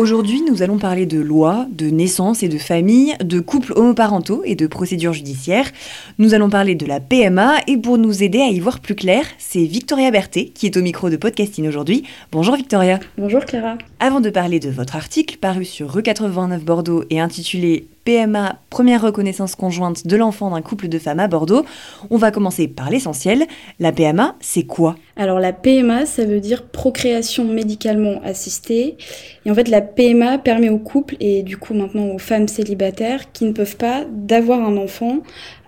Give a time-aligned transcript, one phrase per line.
[0.00, 4.54] Aujourd'hui, nous allons parler de loi, de naissance et de famille, de couples homoparentaux et
[4.54, 5.70] de procédures judiciaires.
[6.16, 9.26] Nous allons parler de la PMA et pour nous aider à y voir plus clair,
[9.36, 12.04] c'est Victoria Berthet qui est au micro de Podcasting aujourd'hui.
[12.32, 12.98] Bonjour Victoria.
[13.18, 13.76] Bonjour Clara.
[13.98, 19.02] Avant de parler de votre article paru sur Rue 89 Bordeaux et intitulé PMA, première
[19.02, 21.64] reconnaissance conjointe de l'enfant d'un couple de femmes à Bordeaux.
[22.10, 23.46] On va commencer par l'essentiel.
[23.78, 24.96] La PMA, c'est quoi?
[25.16, 28.96] Alors la PMA, ça veut dire procréation médicalement assistée.
[29.44, 33.32] Et en fait, la PMA permet aux couples et du coup maintenant aux femmes célibataires
[33.32, 35.18] qui ne peuvent pas d'avoir un enfant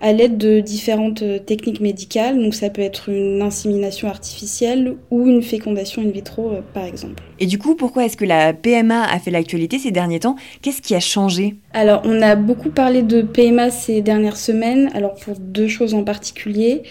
[0.00, 2.42] à l'aide de différentes techniques médicales.
[2.42, 7.22] Donc ça peut être une insémination artificielle ou une fécondation in vitro euh, par exemple.
[7.38, 10.36] Et du coup, pourquoi est-ce que la PMA a fait l'actualité ces derniers temps?
[10.60, 11.56] Qu'est-ce qui a changé?
[11.74, 16.04] Alors on a beaucoup parlé de PMA ces dernières semaines, alors pour deux choses en
[16.04, 16.82] particulier.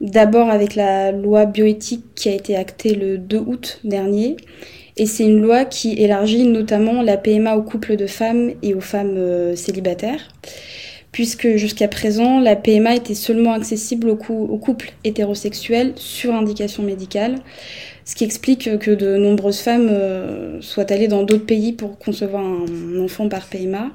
[0.00, 4.36] D'abord avec la loi bioéthique qui a été actée le 2 août dernier.
[4.96, 8.80] Et c'est une loi qui élargit notamment la PMA aux couples de femmes et aux
[8.80, 10.28] femmes euh, célibataires
[11.14, 17.36] puisque jusqu'à présent, la PMA était seulement accessible aux, couples hétérosexuels sur indication médicale,
[18.04, 22.44] ce qui explique que de nombreuses femmes euh, soient allées dans d'autres pays pour concevoir
[22.44, 23.90] un enfant par PMA.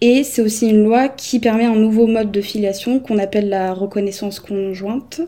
[0.00, 3.74] Et c'est aussi une loi qui permet un nouveau mode de filiation qu'on appelle la
[3.74, 5.20] reconnaissance conjointe.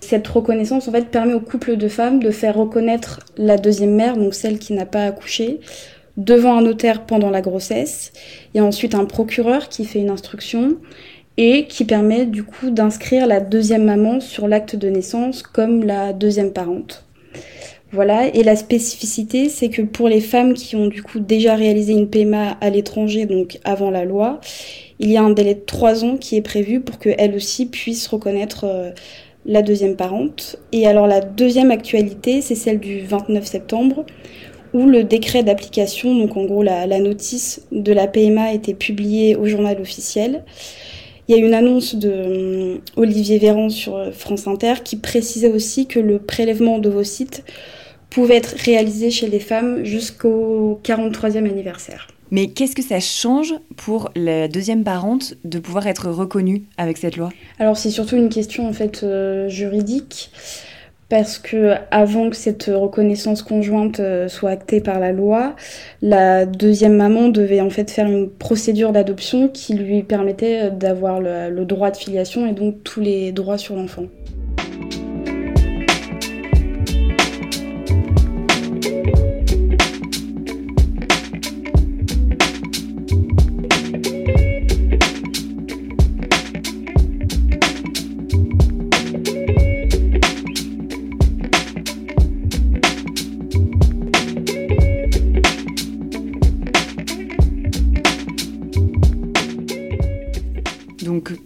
[0.00, 4.16] Cette reconnaissance en fait permet aux couples de femmes de faire reconnaître la deuxième mère,
[4.16, 5.60] donc celle qui n'a pas accouché,
[6.16, 8.12] devant un notaire pendant la grossesse.
[8.52, 10.76] Il y a ensuite un procureur qui fait une instruction
[11.36, 16.12] et qui permet du coup d'inscrire la deuxième maman sur l'acte de naissance comme la
[16.12, 17.04] deuxième parente.
[17.94, 21.92] Voilà, et la spécificité, c'est que pour les femmes qui ont du coup déjà réalisé
[21.92, 24.40] une PMA à l'étranger, donc avant la loi,
[24.98, 28.06] il y a un délai de trois ans qui est prévu pour qu'elles aussi puissent
[28.06, 28.92] reconnaître euh,
[29.44, 30.56] la deuxième parente.
[30.72, 34.06] Et alors la deuxième actualité, c'est celle du 29 septembre,
[34.72, 39.36] où le décret d'application, donc en gros la, notice de la PMA a été publiée
[39.36, 40.44] au journal officiel.
[41.28, 45.52] Il y a une annonce de euh, Olivier Véran sur euh, France Inter qui précisait
[45.52, 47.44] aussi que le prélèvement sites
[48.10, 52.08] pouvait être réalisé chez les femmes jusqu'au 43e anniversaire.
[52.30, 57.16] Mais qu'est-ce que ça change pour la deuxième parente de pouvoir être reconnue avec cette
[57.16, 57.30] loi?
[57.58, 60.30] Alors c'est surtout une question en fait euh, juridique
[61.12, 65.54] parce que avant que cette reconnaissance conjointe euh, soit actée par la loi,
[66.00, 71.64] la deuxième maman devait en fait faire une procédure d'adoption qui lui permettait d'avoir le
[71.66, 74.04] droit de filiation et donc tous les droits sur l'enfant.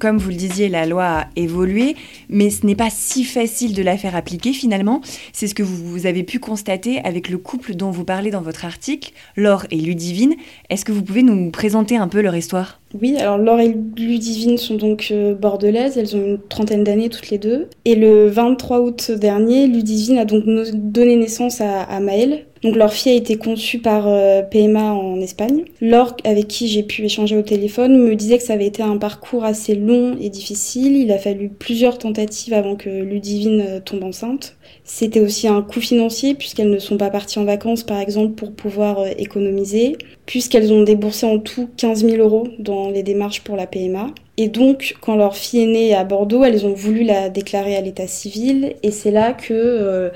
[0.07, 1.97] Comme vous le disiez, la loi a évolué,
[2.29, 5.01] mais ce n'est pas si facile de la faire appliquer finalement.
[5.33, 8.65] C'est ce que vous, avez pu constater avec le couple dont vous parlez dans votre
[8.65, 10.37] article, Laure et Ludivine.
[10.71, 12.79] Est-ce que vous pouvez nous présenter un peu leur histoire?
[12.95, 17.31] Oui, alors Laure et Ludivine sont donc euh, bordelaises, elles ont une trentaine d'années toutes
[17.31, 17.69] les deux.
[17.85, 22.45] Et le 23 août dernier, Ludivine a donc donné naissance à, Maëlle.
[22.63, 25.65] Donc leur fille a été conçue par euh, PMA en Espagne.
[25.81, 28.97] Laure, avec qui j'ai pu échanger au téléphone, me disait que ça avait été un
[28.97, 30.97] parcours assez long et difficile.
[30.97, 34.57] Il a fallu plusieurs tentatives avant que Ludivine euh, tombe enceinte.
[34.85, 38.53] C'était aussi un coût financier puisqu'elles ne sont pas parties en vacances par exemple pour
[38.53, 39.97] pouvoir économiser,
[40.27, 44.09] puisqu'elles ont déboursé en tout 15 000 euros dans les démarches pour la PMA.
[44.37, 47.81] Et donc, quand leur fille est née à Bordeaux, elles ont voulu la déclarer à
[47.81, 50.11] l'état civil, et c'est là que euh,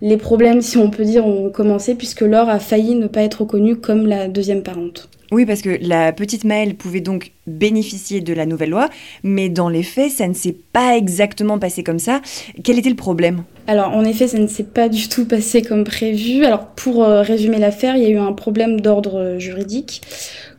[0.00, 3.42] les problèmes, si on peut dire, ont commencé puisque Laure a failli ne pas être
[3.42, 5.08] reconnue comme la deuxième parente.
[5.32, 8.90] Oui, parce que la petite Maëlle pouvait donc bénéficier de la nouvelle loi,
[9.22, 12.20] mais dans les faits, ça ne s'est pas exactement passé comme ça.
[12.62, 13.44] Quel était le problème?
[13.66, 16.44] Alors, en effet, ça ne s'est pas du tout passé comme prévu.
[16.44, 20.02] Alors, pour euh, résumer l'affaire, il y a eu un problème d'ordre euh, juridique.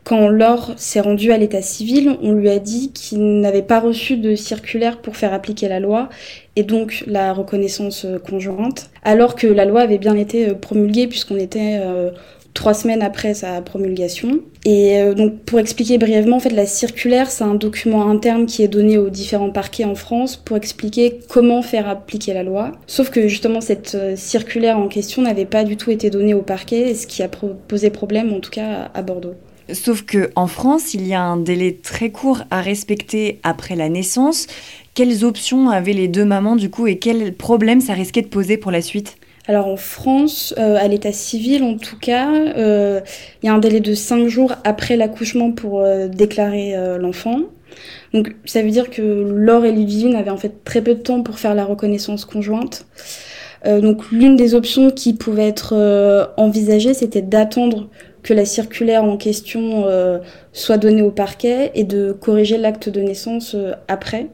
[0.04, 4.18] Quand Laure s'est rendu à l'état civil, on lui a dit qu'il n'avait pas reçu
[4.18, 6.10] de circulaire pour faire appliquer la loi
[6.56, 11.38] et donc la reconnaissance euh, conjointe, alors que la loi avait bien été promulguée puisqu'on
[11.38, 11.80] était
[12.54, 14.40] trois semaines après sa promulgation.
[14.66, 18.64] Et euh, donc pour expliquer brièvement, en fait, la circulaire, c'est un document interne qui
[18.64, 22.72] est donné aux différents parquets en France pour expliquer comment faire appliquer la loi.
[22.88, 26.42] Sauf que justement, cette euh, circulaire en question n'avait pas du tout été donnée au
[26.42, 27.30] parquet, ce qui a
[27.68, 29.36] posé problème, en tout cas à Bordeaux.
[29.72, 33.88] Sauf que en France, il y a un délai très court à respecter après la
[33.88, 34.48] naissance.
[34.94, 38.58] Quelles options avaient les deux mamans du coup et quels problèmes ça risquait de poser
[38.58, 39.16] pour la suite?
[39.46, 43.02] Alors en France, euh, à l'état civil en tout cas, euh,
[43.42, 47.40] il y a un délai de 5 jours après l'accouchement pour euh, déclarer l'enfant.
[48.14, 51.24] Donc ça veut dire que Laure et Ludivine avaient en fait très peu de temps
[51.24, 52.86] pour faire la reconnaissance conjointe.
[53.66, 55.74] donc l'une des options qui pouvait être
[56.38, 57.90] envisagée, c'était d'attendre
[58.22, 59.86] que la circulaire en question
[60.52, 63.56] soit donnée au parquet et de corriger l'acte de naissance
[63.88, 64.28] après.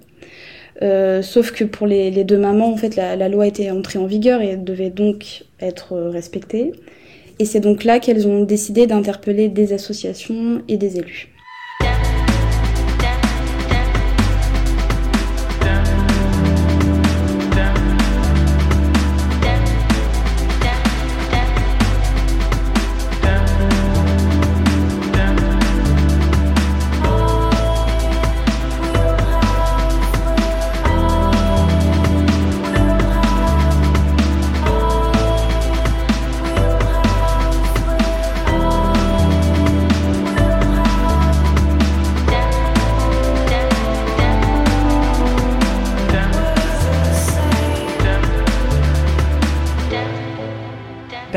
[0.82, 4.42] Euh, sauf que pour les, deux mamans, en fait, la, loi était entrée en vigueur
[4.42, 6.72] et devait donc être respectée.
[7.40, 11.30] Et c'est donc là qu'elles ont décidé d'interpeller des associations et des élus.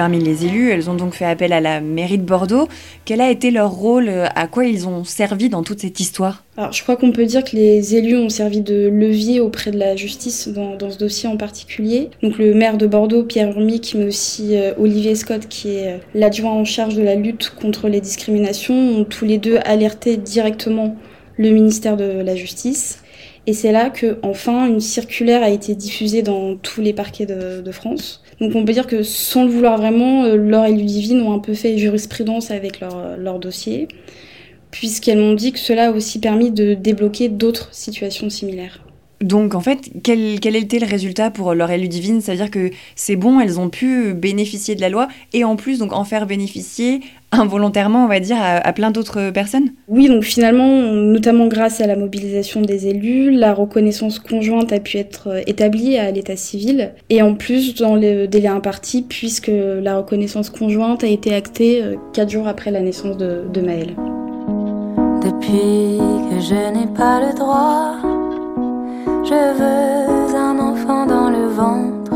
[0.02, 2.66] Parmi les élus, elles ont donc fait appel à la mairie de Bordeaux.
[3.04, 6.42] Quel a été leur rôle À quoi ils ont servi dans toute cette histoire?
[6.56, 9.78] Alors, je crois qu'on peut dire que les élus ont servi de levier auprès de
[9.78, 12.10] la justice dans, ce dossier en particulier.
[12.20, 15.98] Donc, le maire de Bordeaux, Pierre Urmic, mais aussi euh, Olivier Scott, qui est euh,
[16.16, 20.96] l'adjoint en charge de la lutte contre les discriminations, ont tous les deux alerté directement
[21.36, 23.04] le ministère de la Justice.
[23.46, 27.70] Et c'est là que, enfin, une circulaire a été diffusée dans tous les parquets de
[27.70, 28.21] France.
[28.40, 31.38] Donc on peut dire que sans le vouloir vraiment, euh, Laure et Ludivine ont un
[31.38, 33.88] peu fait jurisprudence avec leur, leur dossier,
[34.70, 38.80] puisqu'elles m'ont dit que cela a aussi permis de débloquer d'autres situations similaires.
[39.22, 42.20] Donc en fait, quel, quel était le résultat pour Laure et Ludivine?
[42.20, 45.92] C'est-à-dire que c'est bon, elles ont pu bénéficier de la loi et en plus donc
[45.92, 47.00] en faire bénéficier
[47.32, 49.70] involontairement, on va dire, à, plein d'autres personnes?
[49.88, 54.98] Oui, donc finalement, notamment grâce à la mobilisation des élus, la reconnaissance conjointe a pu
[54.98, 59.96] être euh, établie à l'état civil et en plus dans le délai imparti puisque la
[59.96, 63.96] reconnaissance conjointe a été actée euh, quatre jours après la naissance de, de Maëlle.
[65.22, 65.98] Depuis
[66.30, 67.96] que je n'ai pas le droit
[69.24, 72.12] je veux un enfant dans le ventre.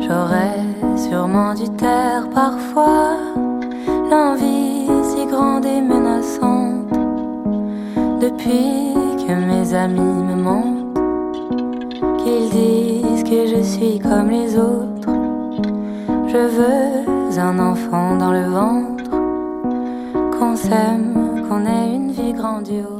[0.00, 0.60] J'aurais
[0.96, 3.16] sûrement dû taire parfois
[4.10, 6.90] l'envie si grande et menaçante.
[8.20, 10.98] Depuis que mes amis me mentent,
[12.18, 15.10] qu'ils disent que je suis comme les autres.
[16.26, 19.10] Je veux un enfant dans le ventre,
[20.32, 22.99] qu'on s'aime, qu'on ait une vie grandiose.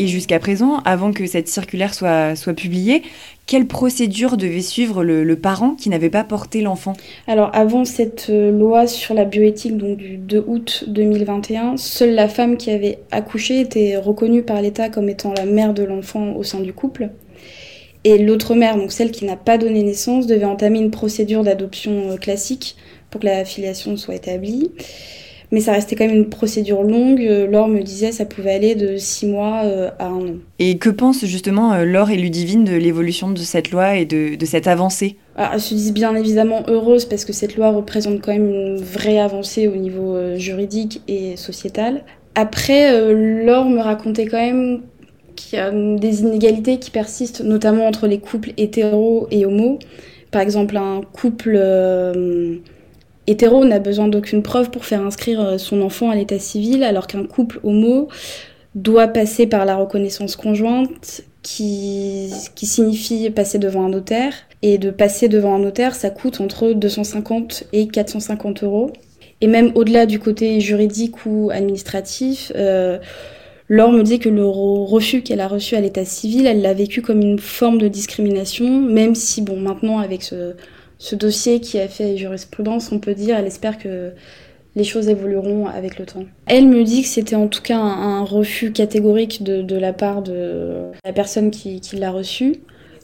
[0.00, 3.02] Et jusqu'à présent, avant que cette circulaire soit, soit publiée,
[3.44, 6.94] quelle procédure devait suivre le, parent qui n'avait pas porté l'enfant?
[7.26, 12.28] Alors avant cette euh, loi sur la bioéthique donc du 2 août 2021, seule la
[12.28, 16.44] femme qui avait accouché était reconnue par l'État comme étant la mère de l'enfant au
[16.44, 17.10] sein du couple.
[18.04, 22.12] Et l'autre mère, donc celle qui n'a pas donné naissance, devait entamer une procédure d'adoption
[22.12, 22.74] euh, classique
[23.10, 24.70] pour que la filiation soit établie
[25.52, 27.20] mais ça restait quand même une procédure longue.
[27.20, 30.34] Euh, Laure me disait ça pouvait aller de six mois euh, à un an.
[30.58, 34.36] Et que pensent justement euh, Laure et Ludivine de l'évolution de cette loi et de,
[34.44, 35.16] cette avancée?
[35.36, 38.76] Ah, Elles se disent bien évidemment heureuses parce que cette loi représente quand même une
[38.76, 42.04] vraie avancée au niveau juridique et sociétal.
[42.34, 44.82] Après, Laure me racontait quand même
[45.34, 49.78] qu'il y a des inégalités qui persistent, notamment entre les couples hétéros et homo.
[50.30, 51.58] Par exemple, un couple
[53.30, 57.06] hétéro n'a besoin d'aucune preuve pour faire inscrire euh, son enfant à l'état civil, alors
[57.06, 58.08] qu'un couple homo
[58.74, 64.34] doit passer par la reconnaissance conjointe qui, signifie passer devant un notaire.
[64.62, 68.92] Et de passer devant un notaire, ça coûte entre 250 et 450 euros.
[69.40, 72.98] Et même au-delà du côté juridique ou administratif, euh,
[73.68, 77.00] Laure me dit que le refus qu'elle a reçu à l'état civil, elle l'a vécu
[77.00, 80.56] comme une forme de discrimination, même si, bon, maintenant, avec ce,
[81.00, 84.12] ce dossier qui a fait jurisprudence, on peut dire, elle espère que
[84.76, 86.24] les choses évolueront avec le temps.
[86.46, 90.90] Elle me dit que c'était en tout cas un, refus catégorique de, la part de
[91.02, 92.56] la personne qui, l'a reçu.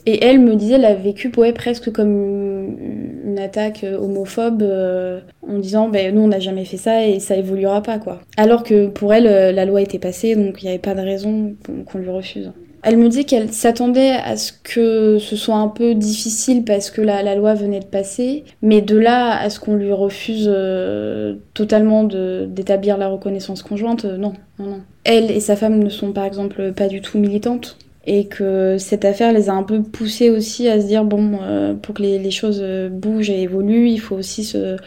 [0.05, 2.77] Et elle me disait, elle a vécu presque comme
[3.25, 7.35] une attaque homophobe euh, en disant, ben, nous on n'a jamais fait ça et ça
[7.35, 8.21] évoluera pas quoi.
[8.37, 11.55] Alors que pour elle, la loi était passée, donc il n'y avait pas de raison
[11.91, 12.51] qu'on lui refuse.
[12.83, 17.01] Elle me dit qu'elle s'attendait à ce que ce soit un peu difficile parce que
[17.01, 22.03] la, loi venait de passer, mais de là à ce qu'on lui refuse euh, totalement
[22.03, 24.81] d'établir la reconnaissance conjointe, euh, non, non, non.
[25.03, 29.05] Elle et sa femme ne sont par exemple pas du tout militantes et que cette
[29.05, 32.31] affaire les a un peu poussées aussi à se dire bon, euh, pour que les,
[32.31, 34.77] choses bougent et évoluent, il faut aussi se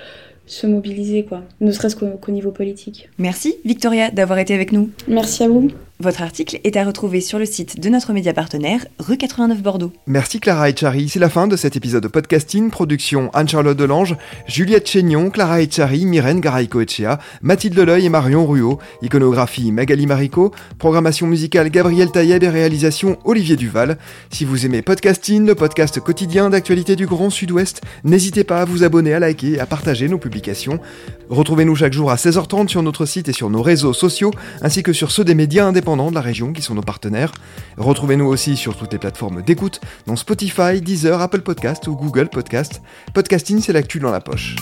[0.47, 1.45] se mobiliser, quoi.
[1.61, 3.09] Ne serait-ce qu'au niveau politique.
[3.19, 4.91] Merci, Victoria, d'avoir été avec nous.
[5.07, 5.71] Merci à vous.
[6.02, 9.92] Votre article est à retrouver sur le site de notre média partenaire, rue 89 Bordeaux.
[10.07, 11.11] Merci Clara Echari.
[11.11, 12.71] C'est la fin de cet épisode de podcasting.
[12.71, 14.16] Production Anne-Charlotte Delange,
[14.47, 18.78] Juliette Chénion, Clara Echari, Myrène Garaïco-Echea, Mathilde Leleuil et Marion Ruot.
[19.02, 20.54] Iconographie Magali Marico.
[20.78, 23.99] Programmation musicale Gabriel Taïeb et réalisation Olivier Duval.
[24.30, 28.85] Si vous aimez podcasting, le podcast quotidien d'actualité du Grand Sud-Ouest, n'hésitez pas à vous
[28.85, 30.80] abonner, à liker et à partager nos publications.
[31.28, 34.95] Retrouvez-nous chaque jour à 16h30 sur notre site et sur nos réseaux sociaux, ainsi que
[34.95, 35.66] sur ceux des médias
[35.97, 37.33] de la région qui sont nos partenaires.
[37.77, 42.81] Retrouvez-nous aussi sur toutes les plateformes d'écoute, dont Spotify, Deezer, Apple Podcast ou Google Podcast.
[43.13, 44.55] Podcasting, c'est l'actu dans la poche.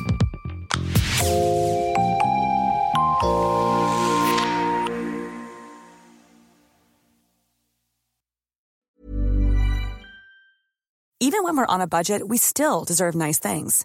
[11.20, 13.84] Even when we're on a budget, we still deserve nice things.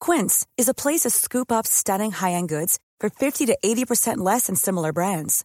[0.00, 4.46] Quince is a place to scoop up stunning high-end goods for 50 to 80% less
[4.46, 5.44] than similar brands.